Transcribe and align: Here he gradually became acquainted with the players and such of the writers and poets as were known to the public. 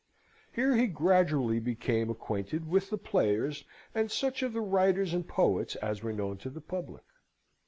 Here 0.53 0.75
he 0.77 0.87
gradually 0.87 1.59
became 1.59 2.09
acquainted 2.09 2.67
with 2.67 2.89
the 2.89 2.97
players 2.97 3.63
and 3.93 4.09
such 4.09 4.41
of 4.41 4.51
the 4.51 4.59
writers 4.61 5.13
and 5.13 5.27
poets 5.27 5.75
as 5.75 6.01
were 6.01 6.11
known 6.11 6.37
to 6.39 6.49
the 6.49 6.59
public. 6.59 7.03